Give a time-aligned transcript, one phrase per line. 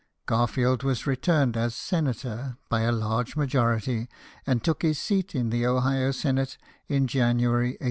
[0.25, 4.09] Garfield was returned as senator by a large majority,
[4.47, 7.79] and took his seat in the Ohio Senate in January, 1860.